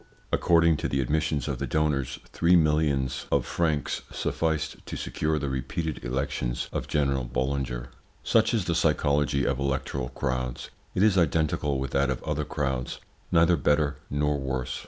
[0.31, 5.47] According to the admissions of the donors, three millions of francs sufficed to secure the
[5.47, 7.89] repeated elections of General Boulanger.
[8.23, 10.71] Such is the psychology of electoral crowds.
[10.95, 12.99] It is identical with that of other crowds:
[13.31, 14.79] neither better nor worse.